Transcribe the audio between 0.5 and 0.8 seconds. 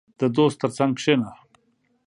تر